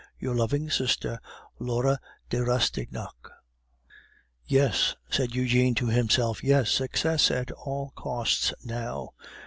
[0.17, 1.19] Your loving sister,
[1.59, 1.99] "LAURE
[2.31, 3.13] DE RASTIGNAC."
[4.47, 6.43] "Yes!" said Eugene to himself.
[6.43, 6.71] "Yes!
[6.71, 9.09] Success at all costs now!